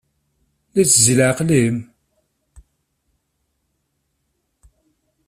[0.73, 1.77] La itezzi leɛqel-im?